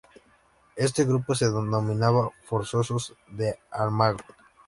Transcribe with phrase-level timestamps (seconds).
[0.77, 4.25] Este grupo se denominaba Forzosos de almagro.